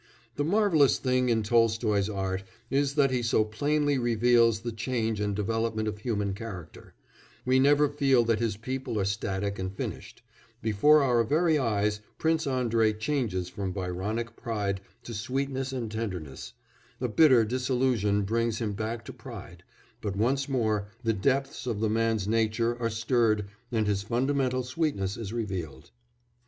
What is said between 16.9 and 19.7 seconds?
a bitter disillusion brings him back to pride,